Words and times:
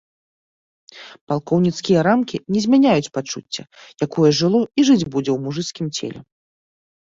Палкоўніцкія 1.31 1.99
рамкі 2.07 2.37
не 2.55 2.59
змяняюць 2.65 3.11
пачуцця, 3.19 3.63
якое 4.07 4.29
жыло 4.41 4.61
і 4.79 4.81
жыць 4.91 5.01
будзе 5.13 5.31
ў 5.33 5.37
мужыцкім 5.47 5.87
целе. 5.97 6.19